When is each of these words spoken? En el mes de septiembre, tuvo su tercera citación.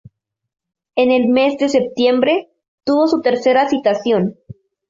En 0.95 1.11
el 1.11 1.27
mes 1.29 1.59
de 1.59 1.69
septiembre, 1.69 2.49
tuvo 2.83 3.05
su 3.07 3.21
tercera 3.21 3.69
citación. 3.69 4.35